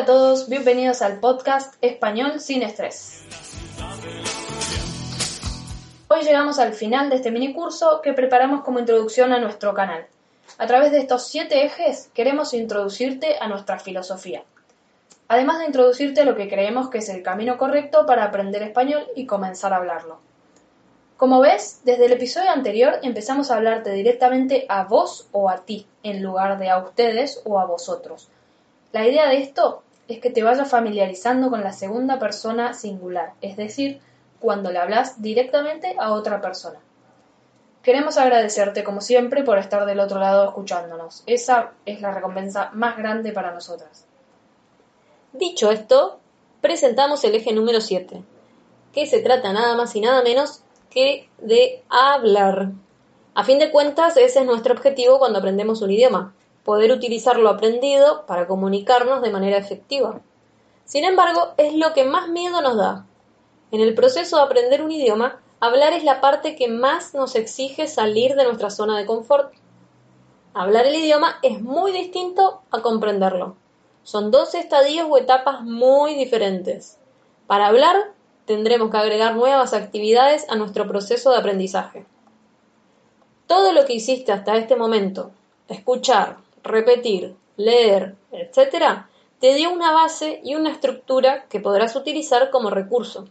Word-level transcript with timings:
A 0.00 0.06
todos, 0.06 0.48
bienvenidos 0.48 1.02
al 1.02 1.20
podcast 1.20 1.74
Español 1.82 2.40
sin 2.40 2.62
estrés. 2.62 3.22
Hoy 6.08 6.22
llegamos 6.22 6.58
al 6.58 6.72
final 6.72 7.10
de 7.10 7.16
este 7.16 7.30
mini 7.30 7.52
curso 7.52 8.00
que 8.02 8.14
preparamos 8.14 8.64
como 8.64 8.78
introducción 8.78 9.34
a 9.34 9.40
nuestro 9.40 9.74
canal. 9.74 10.06
A 10.56 10.66
través 10.66 10.90
de 10.92 11.00
estos 11.00 11.26
siete 11.26 11.66
ejes 11.66 12.08
queremos 12.14 12.54
introducirte 12.54 13.36
a 13.38 13.48
nuestra 13.48 13.78
filosofía. 13.78 14.42
Además 15.28 15.58
de 15.58 15.66
introducirte 15.66 16.22
a 16.22 16.24
lo 16.24 16.34
que 16.34 16.48
creemos 16.48 16.88
que 16.88 16.98
es 16.98 17.10
el 17.10 17.22
camino 17.22 17.58
correcto 17.58 18.06
para 18.06 18.24
aprender 18.24 18.62
español 18.62 19.06
y 19.14 19.26
comenzar 19.26 19.74
a 19.74 19.76
hablarlo. 19.76 20.18
Como 21.18 21.40
ves, 21.40 21.82
desde 21.84 22.06
el 22.06 22.12
episodio 22.12 22.50
anterior 22.50 23.00
empezamos 23.02 23.50
a 23.50 23.56
hablarte 23.56 23.90
directamente 23.90 24.64
a 24.70 24.84
vos 24.84 25.28
o 25.32 25.50
a 25.50 25.58
ti, 25.58 25.86
en 26.02 26.22
lugar 26.22 26.58
de 26.58 26.70
a 26.70 26.78
ustedes 26.78 27.42
o 27.44 27.60
a 27.60 27.66
vosotros 27.66 28.30
la 28.92 29.06
idea 29.06 29.28
de 29.28 29.38
esto 29.38 29.82
es 30.10 30.18
que 30.18 30.30
te 30.30 30.42
vayas 30.42 30.68
familiarizando 30.68 31.50
con 31.50 31.62
la 31.62 31.72
segunda 31.72 32.18
persona 32.18 32.74
singular, 32.74 33.34
es 33.40 33.56
decir, 33.56 34.00
cuando 34.40 34.72
le 34.72 34.78
hablas 34.78 35.22
directamente 35.22 35.94
a 35.98 36.12
otra 36.12 36.40
persona. 36.40 36.80
Queremos 37.82 38.18
agradecerte 38.18 38.82
como 38.82 39.00
siempre 39.00 39.44
por 39.44 39.58
estar 39.58 39.86
del 39.86 40.00
otro 40.00 40.18
lado 40.18 40.48
escuchándonos. 40.48 41.22
Esa 41.26 41.72
es 41.86 42.00
la 42.00 42.10
recompensa 42.10 42.70
más 42.74 42.96
grande 42.96 43.32
para 43.32 43.52
nosotras. 43.52 44.04
Dicho 45.32 45.70
esto, 45.70 46.18
presentamos 46.60 47.22
el 47.22 47.36
eje 47.36 47.52
número 47.52 47.80
7, 47.80 48.22
que 48.92 49.06
se 49.06 49.20
trata 49.20 49.52
nada 49.52 49.76
más 49.76 49.94
y 49.94 50.00
nada 50.00 50.22
menos 50.22 50.62
que 50.90 51.28
de 51.38 51.84
hablar. 51.88 52.72
A 53.34 53.44
fin 53.44 53.60
de 53.60 53.70
cuentas, 53.70 54.16
ese 54.16 54.40
es 54.40 54.46
nuestro 54.46 54.74
objetivo 54.74 55.20
cuando 55.20 55.38
aprendemos 55.38 55.82
un 55.82 55.92
idioma, 55.92 56.34
poder 56.70 56.92
utilizar 56.92 57.36
lo 57.36 57.48
aprendido 57.48 58.24
para 58.26 58.46
comunicarnos 58.46 59.22
de 59.22 59.32
manera 59.32 59.56
efectiva. 59.56 60.20
Sin 60.84 61.04
embargo, 61.04 61.48
es 61.56 61.74
lo 61.74 61.92
que 61.94 62.04
más 62.04 62.28
miedo 62.28 62.62
nos 62.62 62.76
da. 62.76 63.06
En 63.72 63.80
el 63.80 63.92
proceso 63.92 64.36
de 64.36 64.42
aprender 64.42 64.80
un 64.80 64.92
idioma, 64.92 65.40
hablar 65.58 65.94
es 65.94 66.04
la 66.04 66.20
parte 66.20 66.54
que 66.54 66.68
más 66.68 67.12
nos 67.12 67.34
exige 67.34 67.88
salir 67.88 68.36
de 68.36 68.44
nuestra 68.44 68.70
zona 68.70 68.96
de 68.96 69.04
confort. 69.04 69.52
Hablar 70.54 70.86
el 70.86 70.94
idioma 70.94 71.40
es 71.42 71.60
muy 71.60 71.90
distinto 71.90 72.62
a 72.70 72.82
comprenderlo. 72.82 73.56
Son 74.04 74.30
dos 74.30 74.54
estadios 74.54 75.08
o 75.10 75.18
etapas 75.18 75.62
muy 75.62 76.14
diferentes. 76.14 76.98
Para 77.48 77.66
hablar, 77.66 78.12
tendremos 78.44 78.92
que 78.92 78.96
agregar 78.96 79.34
nuevas 79.34 79.74
actividades 79.74 80.46
a 80.48 80.54
nuestro 80.54 80.86
proceso 80.86 81.32
de 81.32 81.38
aprendizaje. 81.38 82.06
Todo 83.48 83.72
lo 83.72 83.86
que 83.86 83.94
hiciste 83.94 84.30
hasta 84.30 84.56
este 84.56 84.76
momento, 84.76 85.32
escuchar, 85.66 86.36
repetir, 86.62 87.36
leer, 87.56 88.16
etc., 88.32 89.04
te 89.40 89.54
dio 89.54 89.72
una 89.72 89.92
base 89.92 90.40
y 90.44 90.54
una 90.54 90.70
estructura 90.70 91.46
que 91.48 91.60
podrás 91.60 91.96
utilizar 91.96 92.50
como 92.50 92.70
recurso. 92.70 93.26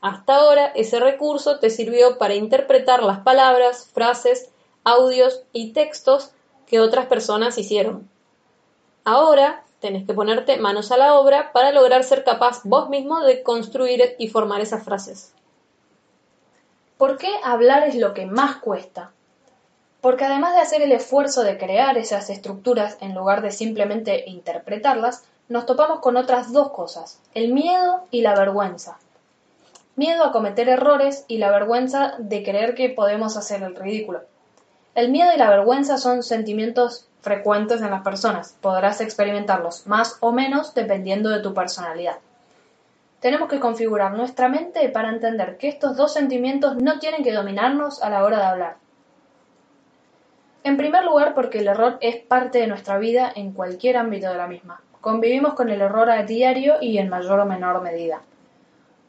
Hasta 0.00 0.36
ahora 0.36 0.66
ese 0.74 0.98
recurso 0.98 1.58
te 1.58 1.70
sirvió 1.70 2.18
para 2.18 2.34
interpretar 2.34 3.02
las 3.02 3.20
palabras, 3.20 3.86
frases, 3.92 4.50
audios 4.82 5.42
y 5.52 5.72
textos 5.72 6.32
que 6.66 6.80
otras 6.80 7.06
personas 7.06 7.58
hicieron. 7.58 8.08
Ahora 9.04 9.64
tenés 9.80 10.06
que 10.06 10.14
ponerte 10.14 10.56
manos 10.56 10.90
a 10.90 10.96
la 10.96 11.14
obra 11.14 11.52
para 11.52 11.72
lograr 11.72 12.02
ser 12.02 12.24
capaz 12.24 12.62
vos 12.64 12.88
mismo 12.88 13.20
de 13.20 13.42
construir 13.42 14.16
y 14.18 14.28
formar 14.28 14.60
esas 14.60 14.84
frases. 14.84 15.34
¿Por 16.96 17.18
qué 17.18 17.30
hablar 17.42 17.86
es 17.86 17.96
lo 17.96 18.14
que 18.14 18.26
más 18.26 18.56
cuesta? 18.56 19.12
Porque 20.02 20.24
además 20.24 20.54
de 20.54 20.60
hacer 20.60 20.82
el 20.82 20.90
esfuerzo 20.90 21.44
de 21.44 21.56
crear 21.56 21.96
esas 21.96 22.28
estructuras 22.28 22.98
en 23.00 23.14
lugar 23.14 23.40
de 23.40 23.52
simplemente 23.52 24.24
interpretarlas, 24.26 25.22
nos 25.48 25.64
topamos 25.64 26.00
con 26.00 26.16
otras 26.16 26.52
dos 26.52 26.72
cosas, 26.72 27.20
el 27.34 27.52
miedo 27.54 28.04
y 28.10 28.22
la 28.22 28.34
vergüenza. 28.34 28.98
Miedo 29.94 30.24
a 30.24 30.32
cometer 30.32 30.68
errores 30.68 31.24
y 31.28 31.38
la 31.38 31.52
vergüenza 31.52 32.16
de 32.18 32.42
creer 32.42 32.74
que 32.74 32.88
podemos 32.88 33.36
hacer 33.36 33.62
el 33.62 33.76
ridículo. 33.76 34.22
El 34.96 35.10
miedo 35.10 35.30
y 35.32 35.38
la 35.38 35.50
vergüenza 35.50 35.98
son 35.98 36.24
sentimientos 36.24 37.06
frecuentes 37.20 37.80
en 37.80 37.92
las 37.92 38.02
personas, 38.02 38.56
podrás 38.60 39.00
experimentarlos 39.00 39.86
más 39.86 40.16
o 40.18 40.32
menos 40.32 40.74
dependiendo 40.74 41.30
de 41.30 41.38
tu 41.38 41.54
personalidad. 41.54 42.16
Tenemos 43.20 43.48
que 43.48 43.60
configurar 43.60 44.14
nuestra 44.14 44.48
mente 44.48 44.88
para 44.88 45.10
entender 45.10 45.58
que 45.58 45.68
estos 45.68 45.96
dos 45.96 46.12
sentimientos 46.12 46.74
no 46.78 46.98
tienen 46.98 47.22
que 47.22 47.32
dominarnos 47.32 48.02
a 48.02 48.10
la 48.10 48.24
hora 48.24 48.38
de 48.38 48.44
hablar. 48.46 48.81
En 50.64 50.76
primer 50.76 51.04
lugar, 51.04 51.34
porque 51.34 51.58
el 51.58 51.68
error 51.68 51.98
es 52.00 52.16
parte 52.16 52.58
de 52.58 52.68
nuestra 52.68 52.98
vida 52.98 53.32
en 53.34 53.52
cualquier 53.52 53.96
ámbito 53.96 54.28
de 54.28 54.36
la 54.36 54.46
misma. 54.46 54.80
Convivimos 55.00 55.54
con 55.54 55.70
el 55.70 55.80
error 55.80 56.08
a 56.08 56.22
diario 56.22 56.76
y 56.80 56.98
en 56.98 57.08
mayor 57.08 57.40
o 57.40 57.46
menor 57.46 57.82
medida. 57.82 58.22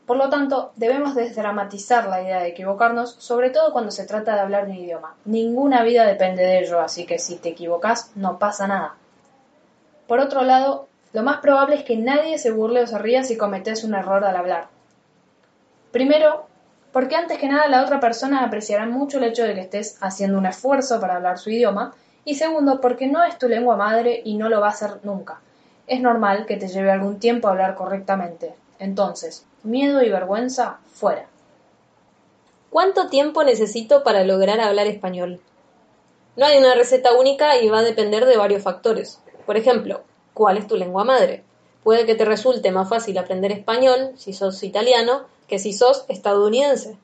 Por 0.08 0.18
lo 0.18 0.30
tanto, 0.30 0.74
debemos 0.76 1.16
desdramatizar 1.16 2.08
la 2.10 2.22
idea 2.22 2.42
de 2.42 2.50
equivocarnos, 2.50 3.16
sobre 3.20 3.52
todo 3.52 3.72
cuando 3.72 3.92
se 3.92 4.06
trata 4.06 4.34
de 4.34 4.42
hablar 4.42 4.66
un 4.66 4.74
idioma. 4.74 5.16
Ninguna 5.26 5.84
vida 5.84 6.06
depende 6.06 6.44
de 6.44 6.60
ello, 6.60 6.82
así 6.82 7.06
que 7.06 7.20
si 7.20 7.38
te 7.38 7.50
equivocas, 7.50 8.12
no 8.16 8.40
pasa 8.40 8.68
nada. 8.68 8.96
Por 10.08 10.20
otro 10.20 10.42
lado, 10.42 10.88
lo 11.14 11.24
más 11.24 11.38
probable 11.38 11.76
es 11.76 11.84
que 11.84 11.96
nadie 11.96 12.38
se 12.38 12.52
burle 12.52 12.82
o 12.82 12.88
se 12.88 12.98
ría 12.98 13.24
si 13.24 13.38
cometes 13.38 13.84
un 13.84 13.94
error 13.94 14.26
al 14.26 14.36
hablar. 14.36 14.68
Primero, 15.92 16.48
porque 16.94 17.16
antes 17.16 17.40
que 17.40 17.50
nada 17.50 17.68
la 17.68 17.84
otra 17.84 18.00
persona 18.00 18.46
apreciará 18.46 18.86
mucho 18.86 19.18
el 19.18 19.26
hecho 19.26 19.44
de 19.44 19.56
que 19.56 19.62
estés 19.62 19.98
haciendo 20.00 20.38
un 20.38 20.46
esfuerzo 20.46 21.02
para 21.02 21.16
hablar 21.16 21.40
su 21.40 21.50
idioma, 21.50 21.94
y 22.24 22.36
segundo, 22.36 22.80
porque 22.80 23.08
no 23.08 23.24
es 23.24 23.38
tu 23.38 23.50
lengua 23.50 23.76
madre 23.76 24.22
y 24.24 24.38
no 24.38 24.48
lo 24.48 24.62
va 24.62 24.70
a 24.70 24.74
ser 24.74 25.00
nunca. 25.04 25.42
Es 25.88 26.00
normal 26.00 26.46
que 26.46 26.56
te 26.56 26.70
lleve 26.70 26.92
algún 26.92 27.20
tiempo 27.20 27.50
hablar 27.50 27.76
correctamente. 27.76 28.54
Entonces, 28.80 29.46
miedo 29.64 30.02
y 30.02 30.10
vergüenza 30.10 30.78
fuera. 30.94 31.26
¿Cuánto 32.70 33.08
tiempo 33.10 33.44
necesito 33.44 34.04
para 34.04 34.24
lograr 34.24 34.62
hablar 34.62 34.88
español? 34.88 35.42
No 36.38 36.46
hay 36.46 36.58
una 36.58 36.76
receta 36.76 37.14
única 37.14 37.58
y 37.58 37.70
va 37.70 37.80
a 37.80 37.84
depender 37.84 38.26
de 38.26 38.38
varios 38.38 38.64
factores. 38.64 39.20
Por 39.46 39.58
ejemplo, 39.58 40.04
¿cuál 40.34 40.58
es 40.58 40.68
tu 40.68 40.78
lengua 40.78 41.04
madre? 41.04 41.44
Puede 41.84 42.06
que 42.06 42.16
te 42.16 42.24
resulte 42.24 42.72
más 42.72 42.88
fácil 42.88 43.18
aprender 43.18 43.52
español 43.52 44.14
si 44.16 44.32
sos 44.32 44.64
italiano 44.64 45.26
que 45.48 45.60
si 45.60 45.74
sos 45.74 46.06
estadounidense, 46.08 46.98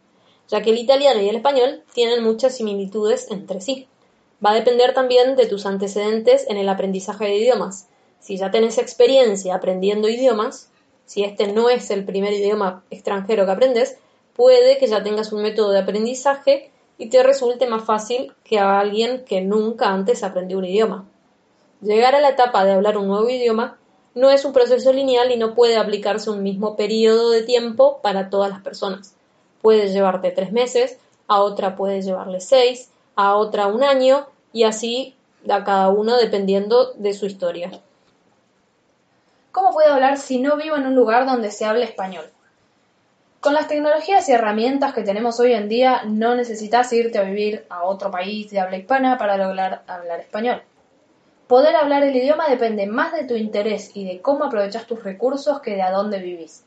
ya 0.47 0.61
que 0.61 0.71
el 0.71 0.77
italiano 0.77 1.21
y 1.21 1.29
el 1.29 1.35
español 1.35 1.83
tienen 1.93 2.23
muchas 2.23 2.55
similitudes 2.55 3.29
entre 3.29 3.61
sí. 3.61 3.87
Va 4.43 4.51
a 4.51 4.55
depender 4.55 4.93
también 4.93 5.35
de 5.35 5.45
tus 5.45 5.65
antecedentes 5.65 6.45
en 6.49 6.57
el 6.57 6.69
aprendizaje 6.69 7.25
de 7.25 7.37
idiomas. 7.37 7.87
Si 8.19 8.37
ya 8.37 8.51
tenés 8.51 8.77
experiencia 8.77 9.55
aprendiendo 9.55 10.09
idiomas, 10.09 10.69
si 11.05 11.23
este 11.23 11.47
no 11.47 11.69
es 11.69 11.91
el 11.91 12.05
primer 12.05 12.33
idioma 12.33 12.83
extranjero 12.89 13.45
que 13.45 13.51
aprendes, 13.51 13.97
puede 14.35 14.77
que 14.77 14.87
ya 14.87 15.03
tengas 15.03 15.31
un 15.33 15.41
método 15.41 15.71
de 15.71 15.79
aprendizaje 15.79 16.71
y 16.97 17.09
te 17.09 17.23
resulte 17.23 17.67
más 17.67 17.83
fácil 17.83 18.33
que 18.43 18.59
a 18.59 18.79
alguien 18.79 19.23
que 19.25 19.41
nunca 19.41 19.89
antes 19.89 20.23
aprendió 20.23 20.57
un 20.57 20.65
idioma. 20.65 21.07
Llegar 21.81 22.15
a 22.15 22.21
la 22.21 22.29
etapa 22.29 22.65
de 22.65 22.73
hablar 22.73 22.97
un 22.97 23.07
nuevo 23.07 23.29
idioma 23.29 23.77
no 24.15 24.29
es 24.31 24.45
un 24.45 24.53
proceso 24.53 24.91
lineal 24.91 25.31
y 25.31 25.37
no 25.37 25.53
puede 25.55 25.77
aplicarse 25.77 26.29
un 26.29 26.43
mismo 26.43 26.75
periodo 26.75 27.31
de 27.31 27.43
tiempo 27.43 27.99
para 28.01 28.29
todas 28.29 28.49
las 28.49 28.61
personas. 28.61 29.13
Puede 29.61 29.91
llevarte 29.91 30.31
tres 30.31 30.51
meses, 30.51 30.97
a 31.27 31.41
otra 31.41 31.75
puede 31.75 32.01
llevarle 32.01 32.39
seis, 32.39 32.89
a 33.15 33.35
otra 33.35 33.67
un 33.67 33.83
año 33.83 34.27
y 34.53 34.63
así 34.63 35.15
a 35.49 35.63
cada 35.63 35.89
uno 35.89 36.17
dependiendo 36.17 36.93
de 36.93 37.13
su 37.13 37.25
historia. 37.25 37.71
¿Cómo 39.51 39.71
puedo 39.71 39.93
hablar 39.93 40.17
si 40.17 40.39
no 40.39 40.57
vivo 40.57 40.75
en 40.75 40.85
un 40.85 40.95
lugar 40.95 41.25
donde 41.25 41.51
se 41.51 41.65
hable 41.65 41.83
español? 41.85 42.25
Con 43.39 43.53
las 43.53 43.67
tecnologías 43.67 44.27
y 44.27 44.33
herramientas 44.33 44.93
que 44.93 45.03
tenemos 45.03 45.39
hoy 45.39 45.53
en 45.53 45.69
día, 45.69 46.03
no 46.05 46.35
necesitas 46.35 46.91
irte 46.91 47.19
a 47.19 47.23
vivir 47.23 47.65
a 47.69 47.83
otro 47.83 48.11
país 48.11 48.49
de 48.51 48.59
habla 48.59 48.77
hispana 48.77 49.17
para 49.17 49.37
lograr 49.37 49.83
hablar 49.87 50.19
español. 50.19 50.61
Poder 51.49 51.75
hablar 51.75 52.03
el 52.03 52.15
idioma 52.15 52.47
depende 52.47 52.85
más 52.85 53.11
de 53.11 53.23
tu 53.23 53.33
interés 53.33 53.89
y 53.95 54.05
de 54.05 54.21
cómo 54.21 54.43
aprovechas 54.43 54.85
tus 54.85 55.03
recursos 55.03 55.61
que 55.61 55.73
de 55.73 55.81
a 55.81 55.89
dónde 55.89 56.19
vivís. 56.19 56.63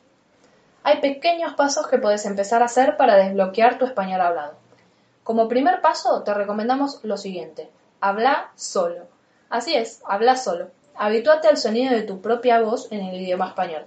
Hay 0.83 0.99
pequeños 0.99 1.53
pasos 1.53 1.87
que 1.87 1.99
puedes 1.99 2.25
empezar 2.25 2.61
a 2.61 2.65
hacer 2.65 2.97
para 2.97 3.15
desbloquear 3.15 3.77
tu 3.77 3.85
español 3.85 4.19
hablado. 4.19 4.55
Como 5.23 5.47
primer 5.47 5.79
paso, 5.79 6.23
te 6.23 6.33
recomendamos 6.33 6.99
lo 7.03 7.15
siguiente: 7.15 7.69
habla 8.01 8.51
solo. 8.55 9.07
Así 9.49 9.73
es, 9.73 10.01
habla 10.05 10.35
solo. 10.35 10.69
Habitúate 10.95 11.47
al 11.47 11.55
sonido 11.55 11.93
de 11.95 12.01
tu 12.01 12.19
propia 12.19 12.61
voz 12.61 12.91
en 12.91 13.05
el 13.05 13.21
idioma 13.21 13.47
español. 13.47 13.85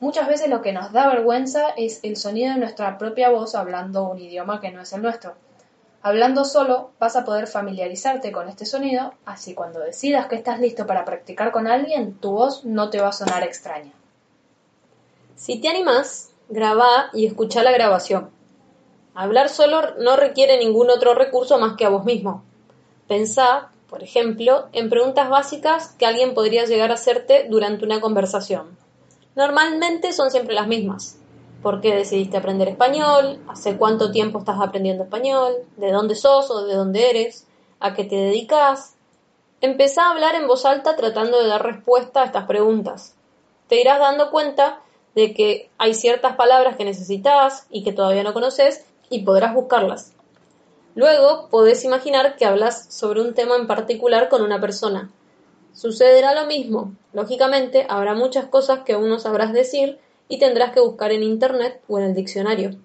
Muchas 0.00 0.26
veces 0.26 0.50
lo 0.50 0.60
que 0.60 0.72
nos 0.72 0.90
da 0.90 1.06
vergüenza 1.06 1.68
es 1.76 2.00
el 2.02 2.16
sonido 2.16 2.52
de 2.52 2.58
nuestra 2.58 2.98
propia 2.98 3.30
voz 3.30 3.54
hablando 3.54 4.10
un 4.10 4.18
idioma 4.18 4.60
que 4.60 4.72
no 4.72 4.80
es 4.80 4.92
el 4.92 5.02
nuestro. 5.02 5.36
Hablando 6.06 6.44
solo 6.44 6.90
vas 7.00 7.16
a 7.16 7.24
poder 7.24 7.46
familiarizarte 7.46 8.30
con 8.30 8.50
este 8.50 8.66
sonido, 8.66 9.14
así 9.24 9.54
cuando 9.54 9.80
decidas 9.80 10.26
que 10.26 10.36
estás 10.36 10.60
listo 10.60 10.86
para 10.86 11.06
practicar 11.06 11.50
con 11.50 11.66
alguien, 11.66 12.12
tu 12.18 12.32
voz 12.32 12.62
no 12.66 12.90
te 12.90 13.00
va 13.00 13.08
a 13.08 13.12
sonar 13.12 13.42
extraña. 13.42 13.90
Si 15.34 15.58
te 15.62 15.68
animas, 15.70 16.28
graba 16.50 17.08
y 17.14 17.24
escucha 17.24 17.62
la 17.62 17.72
grabación. 17.72 18.28
Hablar 19.14 19.48
solo 19.48 19.94
no 19.96 20.16
requiere 20.16 20.58
ningún 20.58 20.90
otro 20.90 21.14
recurso 21.14 21.58
más 21.58 21.74
que 21.74 21.86
a 21.86 21.88
vos 21.88 22.04
mismo. 22.04 22.44
Pensá, 23.08 23.70
por 23.88 24.02
ejemplo, 24.02 24.68
en 24.74 24.90
preguntas 24.90 25.30
básicas 25.30 25.94
que 25.98 26.04
alguien 26.04 26.34
podría 26.34 26.66
llegar 26.66 26.90
a 26.90 26.94
hacerte 26.94 27.46
durante 27.48 27.86
una 27.86 28.02
conversación. 28.02 28.76
Normalmente 29.36 30.12
son 30.12 30.30
siempre 30.30 30.54
las 30.54 30.66
mismas. 30.66 31.16
¿Por 31.64 31.80
qué 31.80 31.94
decidiste 31.94 32.36
aprender 32.36 32.68
español? 32.68 33.40
¿Hace 33.48 33.78
cuánto 33.78 34.10
tiempo 34.10 34.38
estás 34.38 34.60
aprendiendo 34.60 35.04
español? 35.04 35.54
¿De 35.78 35.90
dónde 35.92 36.14
sos 36.14 36.50
o 36.50 36.66
de 36.66 36.74
dónde 36.74 37.08
eres? 37.08 37.46
¿A 37.80 37.94
qué 37.94 38.04
te 38.04 38.16
dedicas? 38.16 38.96
Empezá 39.62 40.04
a 40.04 40.10
hablar 40.10 40.34
en 40.34 40.46
voz 40.46 40.66
alta 40.66 40.94
tratando 40.94 41.42
de 41.42 41.48
dar 41.48 41.64
respuesta 41.64 42.20
a 42.20 42.26
estas 42.26 42.44
preguntas. 42.44 43.16
Te 43.66 43.80
irás 43.80 43.98
dando 43.98 44.30
cuenta 44.30 44.82
de 45.14 45.32
que 45.32 45.70
hay 45.78 45.94
ciertas 45.94 46.36
palabras 46.36 46.76
que 46.76 46.84
necesitas 46.84 47.66
y 47.70 47.82
que 47.82 47.94
todavía 47.94 48.24
no 48.24 48.34
conoces 48.34 48.84
y 49.08 49.22
podrás 49.22 49.54
buscarlas. 49.54 50.12
Luego 50.94 51.48
podés 51.48 51.82
imaginar 51.86 52.36
que 52.36 52.44
hablas 52.44 52.94
sobre 52.94 53.22
un 53.22 53.32
tema 53.32 53.56
en 53.56 53.66
particular 53.66 54.28
con 54.28 54.42
una 54.42 54.60
persona 54.60 55.10
Sucederá 55.74 56.34
lo 56.40 56.46
mismo. 56.46 56.94
Lógicamente, 57.12 57.84
habrá 57.88 58.14
muchas 58.14 58.46
cosas 58.46 58.80
que 58.84 58.92
aún 58.92 59.08
no 59.08 59.18
sabrás 59.18 59.52
decir 59.52 59.98
y 60.28 60.38
tendrás 60.38 60.72
que 60.72 60.80
buscar 60.80 61.12
en 61.12 61.22
Internet 61.22 61.80
o 61.88 61.98
en 61.98 62.06
el 62.06 62.14
diccionario. 62.14 62.76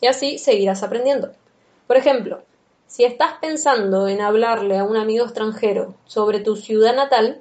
Y 0.00 0.06
así 0.06 0.38
seguirás 0.38 0.82
aprendiendo. 0.82 1.32
Por 1.86 1.96
ejemplo, 1.96 2.42
si 2.86 3.04
estás 3.04 3.34
pensando 3.40 4.08
en 4.08 4.20
hablarle 4.20 4.78
a 4.78 4.84
un 4.84 4.96
amigo 4.96 5.24
extranjero 5.24 5.94
sobre 6.06 6.40
tu 6.40 6.56
ciudad 6.56 6.94
natal, 6.94 7.40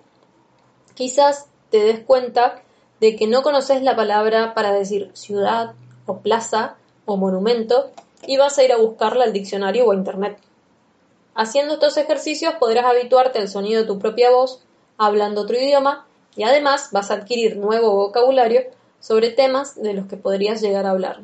quizás 0.94 1.48
te 1.70 1.80
des 1.80 2.00
cuenta 2.00 2.62
de 3.00 3.16
que 3.16 3.28
no 3.28 3.44
conoces 3.44 3.82
la 3.82 3.96
palabra 3.96 4.54
para 4.54 4.72
decir 4.72 5.12
ciudad 5.14 5.74
o 6.06 6.20
plaza 6.20 6.78
o 7.06 7.18
monumento 7.18 7.92
y 8.26 8.38
vas 8.38 8.58
a 8.58 8.64
ir 8.64 8.72
a 8.72 8.78
buscarla 8.78 9.26
al 9.26 9.34
diccionario 9.34 9.86
o 9.86 9.92
a 9.92 9.96
Internet. 9.96 10.40
Haciendo 11.36 11.74
estos 11.74 11.98
ejercicios 11.98 12.56
podrás 12.56 12.86
habituarte 12.86 13.40
al 13.40 13.50
sonido 13.50 13.82
de 13.82 13.88
tu 13.88 14.00
propia 14.00 14.32
voz, 14.32 14.62
hablando 14.98 15.42
otro 15.42 15.58
idioma, 15.58 16.08
y 16.36 16.44
además 16.44 16.90
vas 16.92 17.12
a 17.12 17.16
adquirir 17.16 17.58
nuevo 17.58 17.94
vocabulario 17.94 18.62
sobre 19.00 19.32
temas 19.32 19.82
de 19.82 19.94
los 19.94 20.08
que 20.08 20.18
podrías 20.18 20.62
llegar 20.62 20.86
a 20.86 20.92
hablar. 20.92 21.20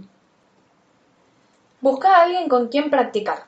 Busca 1.81 2.15
a 2.15 2.23
alguien 2.23 2.47
con 2.47 2.67
quien 2.67 2.89
practicar. 2.89 3.45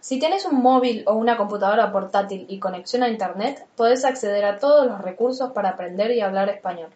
Si 0.00 0.18
tienes 0.18 0.46
un 0.46 0.62
móvil 0.62 1.02
o 1.06 1.14
una 1.14 1.36
computadora 1.36 1.92
portátil 1.92 2.46
y 2.48 2.58
conexión 2.58 3.02
a 3.02 3.08
Internet, 3.08 3.66
podés 3.76 4.04
acceder 4.04 4.44
a 4.44 4.58
todos 4.58 4.86
los 4.86 5.00
recursos 5.00 5.52
para 5.52 5.70
aprender 5.70 6.10
y 6.10 6.20
hablar 6.20 6.48
español. 6.48 6.90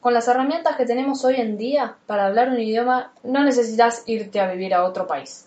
Con 0.00 0.14
las 0.14 0.28
herramientas 0.28 0.76
que 0.76 0.86
tenemos 0.86 1.24
hoy 1.24 1.36
en 1.36 1.58
día 1.58 1.96
para 2.06 2.26
hablar 2.26 2.50
un 2.50 2.60
idioma, 2.60 3.12
no 3.22 3.42
necesitas 3.42 4.02
irte 4.06 4.38
a 4.40 4.50
vivir 4.50 4.74
a 4.74 4.84
otro 4.84 5.06
país. 5.06 5.46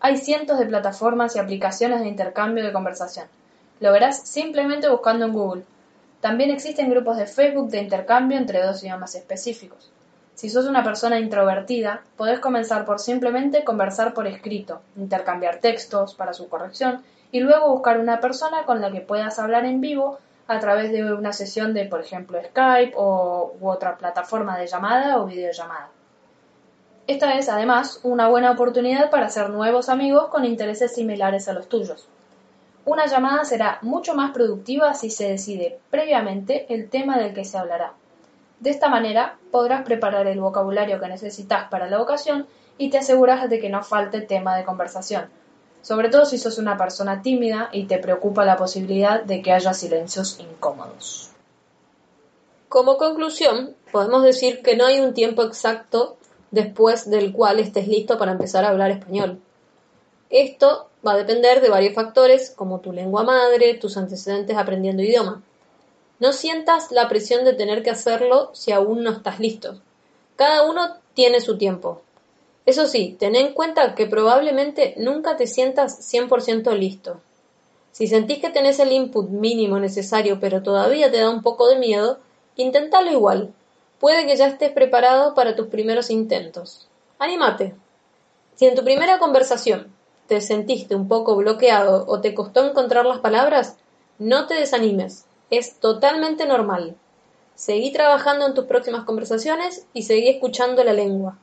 Hay 0.00 0.16
cientos 0.16 0.58
de 0.58 0.66
plataformas 0.66 1.36
y 1.36 1.38
aplicaciones 1.38 2.00
de 2.00 2.08
intercambio 2.08 2.64
de 2.64 2.72
conversación. 2.72 3.26
Lo 3.80 3.92
verás 3.92 4.26
simplemente 4.26 4.88
buscando 4.88 5.26
en 5.26 5.32
Google. 5.32 5.62
También 6.26 6.50
existen 6.50 6.90
grupos 6.90 7.18
de 7.18 7.26
Facebook 7.26 7.70
de 7.70 7.78
intercambio 7.78 8.36
entre 8.36 8.60
dos 8.60 8.82
idiomas 8.82 9.14
específicos. 9.14 9.92
Si 10.34 10.50
sos 10.50 10.66
una 10.66 10.82
persona 10.82 11.20
introvertida, 11.20 12.02
podés 12.16 12.40
comenzar 12.40 12.84
por 12.84 12.98
simplemente 12.98 13.62
conversar 13.62 14.12
por 14.12 14.26
escrito, 14.26 14.80
intercambiar 14.96 15.58
textos 15.58 16.14
para 16.14 16.32
su 16.32 16.48
corrección 16.48 17.04
y 17.30 17.38
luego 17.38 17.70
buscar 17.70 18.00
una 18.00 18.18
persona 18.18 18.64
con 18.64 18.80
la 18.80 18.90
que 18.90 19.02
puedas 19.02 19.38
hablar 19.38 19.66
en 19.66 19.80
vivo 19.80 20.18
a 20.48 20.58
través 20.58 20.90
de 20.90 21.14
una 21.14 21.32
sesión 21.32 21.74
de, 21.74 21.84
por 21.84 22.00
ejemplo, 22.00 22.42
Skype 22.42 22.94
o, 22.96 23.54
u 23.60 23.68
otra 23.68 23.96
plataforma 23.96 24.58
de 24.58 24.66
llamada 24.66 25.20
o 25.20 25.26
videollamada. 25.26 25.90
Esta 27.06 27.38
es, 27.38 27.48
además, 27.48 28.00
una 28.02 28.26
buena 28.26 28.50
oportunidad 28.50 29.10
para 29.10 29.26
hacer 29.26 29.48
nuevos 29.50 29.88
amigos 29.88 30.26
con 30.30 30.44
intereses 30.44 30.92
similares 30.92 31.46
a 31.46 31.52
los 31.52 31.68
tuyos. 31.68 32.08
Una 32.86 33.06
llamada 33.06 33.44
será 33.44 33.80
mucho 33.82 34.14
más 34.14 34.30
productiva 34.30 34.94
si 34.94 35.10
se 35.10 35.28
decide 35.28 35.80
previamente 35.90 36.72
el 36.72 36.88
tema 36.88 37.18
del 37.18 37.34
que 37.34 37.44
se 37.44 37.58
hablará. 37.58 37.94
De 38.60 38.70
esta 38.70 38.88
manera 38.88 39.38
podrás 39.50 39.82
preparar 39.82 40.28
el 40.28 40.38
vocabulario 40.38 41.00
que 41.00 41.08
necesitas 41.08 41.68
para 41.68 41.90
la 41.90 42.00
ocasión 42.00 42.46
y 42.78 42.90
te 42.90 42.98
aseguras 42.98 43.50
de 43.50 43.58
que 43.58 43.70
no 43.70 43.82
falte 43.82 44.20
tema 44.20 44.56
de 44.56 44.64
conversación, 44.64 45.28
sobre 45.82 46.10
todo 46.10 46.26
si 46.26 46.38
sos 46.38 46.58
una 46.58 46.76
persona 46.76 47.22
tímida 47.22 47.70
y 47.72 47.86
te 47.86 47.98
preocupa 47.98 48.44
la 48.44 48.56
posibilidad 48.56 49.20
de 49.20 49.42
que 49.42 49.52
haya 49.52 49.74
silencios 49.74 50.38
incómodos. 50.38 51.32
Como 52.68 52.98
conclusión, 52.98 53.74
podemos 53.90 54.22
decir 54.22 54.62
que 54.62 54.76
no 54.76 54.86
hay 54.86 55.00
un 55.00 55.12
tiempo 55.12 55.42
exacto 55.42 56.18
después 56.52 57.10
del 57.10 57.32
cual 57.32 57.58
estés 57.58 57.88
listo 57.88 58.16
para 58.16 58.30
empezar 58.30 58.64
a 58.64 58.68
hablar 58.68 58.92
español. 58.92 59.40
Esto 60.30 60.88
va 61.06 61.12
a 61.12 61.16
depender 61.16 61.60
de 61.60 61.68
varios 61.68 61.94
factores 61.94 62.50
como 62.50 62.80
tu 62.80 62.92
lengua 62.92 63.22
madre, 63.22 63.74
tus 63.74 63.96
antecedentes 63.96 64.56
aprendiendo 64.56 65.02
idioma. 65.02 65.42
No 66.18 66.32
sientas 66.32 66.90
la 66.90 67.08
presión 67.08 67.44
de 67.44 67.52
tener 67.52 67.82
que 67.82 67.90
hacerlo 67.90 68.50
si 68.54 68.72
aún 68.72 69.02
no 69.02 69.10
estás 69.10 69.38
listo. 69.38 69.80
Cada 70.36 70.64
uno 70.64 70.96
tiene 71.14 71.40
su 71.40 71.58
tiempo. 71.58 72.02
Eso 72.64 72.86
sí, 72.86 73.16
ten 73.18 73.36
en 73.36 73.52
cuenta 73.52 73.94
que 73.94 74.06
probablemente 74.06 74.94
nunca 74.96 75.36
te 75.36 75.46
sientas 75.46 76.12
100% 76.12 76.76
listo. 76.76 77.20
Si 77.92 78.06
sentís 78.06 78.40
que 78.40 78.50
tenés 78.50 78.78
el 78.80 78.92
input 78.92 79.30
mínimo 79.30 79.78
necesario 79.78 80.38
pero 80.40 80.62
todavía 80.62 81.10
te 81.10 81.18
da 81.18 81.30
un 81.30 81.42
poco 81.42 81.68
de 81.68 81.76
miedo, 81.76 82.18
inténtalo 82.56 83.10
igual. 83.10 83.54
Puede 84.00 84.26
que 84.26 84.36
ya 84.36 84.48
estés 84.48 84.72
preparado 84.72 85.34
para 85.34 85.56
tus 85.56 85.68
primeros 85.68 86.10
intentos. 86.10 86.88
Anímate. 87.18 87.74
Si 88.54 88.66
en 88.66 88.74
tu 88.74 88.84
primera 88.84 89.18
conversación 89.18 89.95
te 90.26 90.40
sentiste 90.40 90.94
un 90.94 91.08
poco 91.08 91.36
bloqueado 91.36 92.04
o 92.08 92.20
te 92.20 92.34
costó 92.34 92.66
encontrar 92.66 93.06
las 93.06 93.20
palabras, 93.20 93.76
no 94.18 94.46
te 94.46 94.54
desanimes. 94.54 95.24
Es 95.50 95.78
totalmente 95.78 96.46
normal. 96.46 96.96
Seguí 97.54 97.92
trabajando 97.92 98.46
en 98.46 98.54
tus 98.54 98.66
próximas 98.66 99.04
conversaciones 99.04 99.86
y 99.94 100.02
seguí 100.02 100.28
escuchando 100.28 100.82
la 100.84 100.92
lengua. 100.92 101.38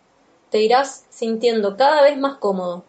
Te 0.50 0.62
irás 0.62 1.06
sintiendo 1.10 1.78
cada 1.78 2.02
vez 2.02 2.18
más 2.18 2.36
cómodo. 2.36 2.84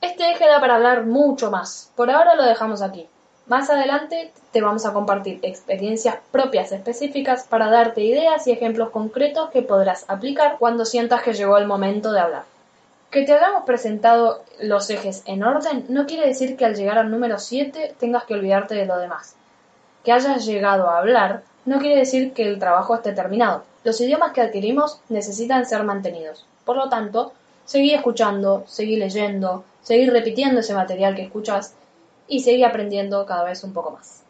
Este 0.00 0.30
eje 0.30 0.46
da 0.46 0.60
para 0.60 0.74
hablar 0.74 1.06
mucho 1.06 1.50
más. 1.50 1.90
Por 1.94 2.10
ahora 2.10 2.34
lo 2.34 2.42
dejamos 2.42 2.82
aquí. 2.82 3.08
Más 3.46 3.70
adelante 3.70 4.32
te 4.52 4.60
vamos 4.60 4.84
a 4.84 4.92
compartir 4.92 5.38
experiencias 5.42 6.16
propias 6.30 6.72
específicas 6.72 7.46
para 7.48 7.70
darte 7.70 8.02
ideas 8.02 8.46
y 8.46 8.52
ejemplos 8.52 8.90
concretos 8.90 9.50
que 9.50 9.62
podrás 9.62 10.04
aplicar 10.08 10.56
cuando 10.58 10.84
sientas 10.84 11.22
que 11.22 11.32
llegó 11.32 11.56
el 11.56 11.66
momento 11.66 12.12
de 12.12 12.20
hablar. 12.20 12.51
Que 13.12 13.24
te 13.24 13.34
hayamos 13.34 13.64
presentado 13.64 14.42
los 14.58 14.88
ejes 14.88 15.22
en 15.26 15.44
orden 15.44 15.84
no 15.90 16.06
quiere 16.06 16.26
decir 16.26 16.56
que 16.56 16.64
al 16.64 16.74
llegar 16.74 16.96
al 16.96 17.10
número 17.10 17.38
7 17.38 17.94
tengas 18.00 18.24
que 18.24 18.32
olvidarte 18.32 18.74
de 18.74 18.86
lo 18.86 18.96
demás. 18.96 19.36
Que 20.02 20.12
hayas 20.12 20.46
llegado 20.46 20.88
a 20.88 20.98
hablar 20.98 21.42
no 21.66 21.78
quiere 21.78 21.98
decir 21.98 22.32
que 22.32 22.48
el 22.48 22.58
trabajo 22.58 22.94
esté 22.94 23.12
terminado. 23.12 23.64
Los 23.84 24.00
idiomas 24.00 24.32
que 24.32 24.40
adquirimos 24.40 24.98
necesitan 25.10 25.66
ser 25.66 25.84
mantenidos. 25.84 26.46
Por 26.64 26.76
lo 26.76 26.88
tanto, 26.88 27.34
seguí 27.66 27.92
escuchando, 27.92 28.64
seguí 28.66 28.96
leyendo, 28.96 29.62
seguí 29.82 30.08
repitiendo 30.08 30.60
ese 30.60 30.72
material 30.72 31.14
que 31.14 31.24
escuchas 31.24 31.74
y 32.28 32.40
seguí 32.40 32.64
aprendiendo 32.64 33.26
cada 33.26 33.44
vez 33.44 33.62
un 33.62 33.74
poco 33.74 33.90
más. 33.90 34.22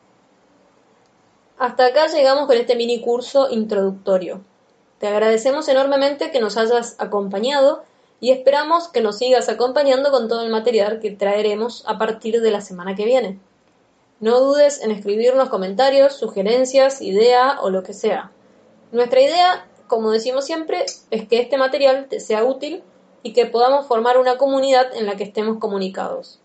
Hasta 1.56 1.86
acá 1.86 2.08
llegamos 2.08 2.48
con 2.48 2.56
este 2.56 2.74
mini 2.74 3.00
curso 3.00 3.48
introductorio. 3.48 4.40
Te 4.98 5.06
agradecemos 5.06 5.68
enormemente 5.68 6.32
que 6.32 6.40
nos 6.40 6.56
hayas 6.56 6.96
acompañado 6.98 7.84
y 8.22 8.30
esperamos 8.30 8.88
que 8.88 9.02
nos 9.02 9.18
sigas 9.18 9.50
acompañando 9.50 10.10
con 10.10 10.28
todo 10.28 10.42
el 10.42 10.50
material 10.50 11.00
que 11.00 11.10
traeremos 11.10 11.84
a 11.86 11.98
partir 11.98 12.40
de 12.40 12.50
la 12.50 12.62
semana 12.62 12.94
que 12.94 13.04
viene. 13.04 13.38
No 14.20 14.40
dudes 14.40 14.80
en 14.80 14.92
escribirnos 14.92 15.50
comentarios, 15.50 16.14
sugerencias, 16.14 17.02
idea 17.02 17.58
o 17.60 17.68
lo 17.68 17.82
que 17.82 17.92
sea. 17.92 18.30
Nuestra 18.92 19.20
idea 19.20 19.66
como 19.92 20.10
decimos 20.10 20.44
siempre, 20.46 20.86
es 21.10 21.28
que 21.28 21.38
este 21.38 21.58
material 21.58 22.06
te 22.08 22.18
sea 22.18 22.44
útil 22.44 22.82
y 23.22 23.34
que 23.34 23.44
podamos 23.44 23.86
formar 23.86 24.16
una 24.16 24.38
comunidad 24.38 24.96
en 24.96 25.04
la 25.04 25.16
que 25.16 25.24
estemos 25.24 25.58
comunicados. 25.58 26.40